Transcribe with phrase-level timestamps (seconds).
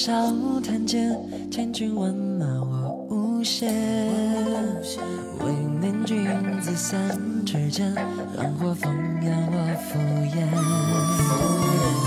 [0.00, 0.12] 笑
[0.64, 1.18] 谈间，
[1.50, 3.66] 千军万马我无邪。
[5.40, 6.24] 为念君
[6.60, 7.92] 子三尺剑，
[8.36, 8.86] 浪火烽
[9.24, 9.56] 烟我
[9.90, 9.98] 敷
[10.30, 10.38] 衍。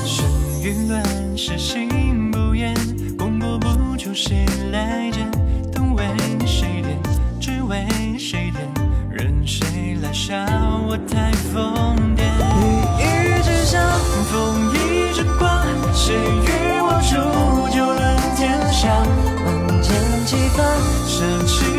[0.08, 0.26] 生
[0.63, 1.04] 于乱
[1.38, 2.73] 世心不言，
[3.18, 5.30] 功过不求谁来鉴，
[5.73, 6.02] 等为
[6.46, 6.98] 谁点，
[7.41, 7.85] 只为
[8.18, 8.66] 谁点，
[9.10, 10.38] 任谁来笑
[10.88, 12.20] 我太疯癫。
[18.91, 19.12] 天下？
[19.45, 19.90] 万箭
[20.26, 20.63] 齐发，
[21.08, 21.70] 舍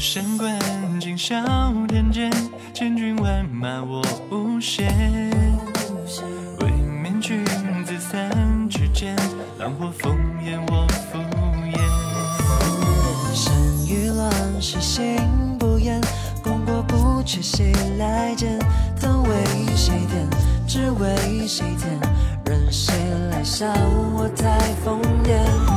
[0.00, 0.58] 羽扇纶
[0.98, 1.44] 巾笑
[1.86, 2.32] 天间，
[2.72, 4.88] 千军万马我无限。
[6.60, 7.44] 为免君
[7.84, 9.14] 子三尺剑，
[9.58, 11.18] 浪火烽烟我敷
[11.66, 11.78] 衍。
[13.34, 13.52] 生
[13.86, 15.18] 于乱世心
[15.58, 16.00] 不厌，
[16.42, 18.58] 功过不求谁来鉴，
[18.96, 19.44] 曾为
[19.76, 22.00] 谁奠，只为谁甜，
[22.46, 22.94] 任谁
[23.30, 23.66] 来笑
[24.14, 25.69] 我太疯癫。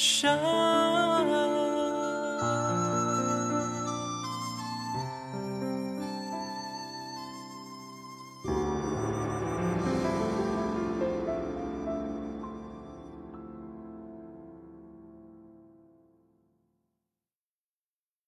[0.00, 0.39] 生。